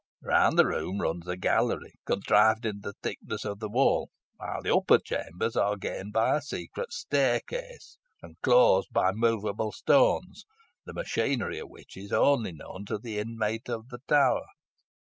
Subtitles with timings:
[0.23, 4.73] Round the room runs a gallery contrived in the thickness of the walls, while the
[4.75, 10.47] upper chambers are gained by a secret staircase, and closed by movable stones,
[10.87, 14.47] the machinery of which is only known to the inmate of the tower.